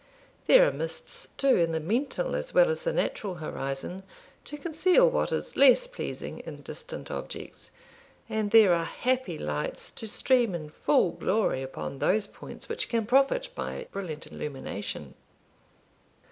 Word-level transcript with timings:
There 0.47 0.67
are 0.67 0.71
mists 0.71 1.27
too 1.37 1.57
in 1.57 1.73
the 1.73 1.79
mental 1.79 2.33
as 2.35 2.55
well 2.55 2.71
as 2.71 2.85
the 2.85 2.91
natural 2.91 3.35
horizon, 3.35 4.01
to 4.45 4.57
conceal 4.57 5.07
what 5.07 5.31
is 5.31 5.55
less 5.55 5.85
pleasing 5.85 6.39
in 6.39 6.63
distant 6.63 7.11
objects, 7.11 7.69
and 8.27 8.49
there 8.49 8.73
are 8.73 8.83
happy 8.83 9.37
lights, 9.37 9.91
to 9.91 10.07
stream 10.07 10.55
in 10.55 10.71
full 10.71 11.11
glory 11.11 11.61
upon 11.61 11.99
those 11.99 12.25
points 12.25 12.67
which 12.67 12.89
can 12.89 13.05
profit 13.05 13.49
by 13.53 13.85
brilliant 13.91 14.25
illumination. 14.25 15.13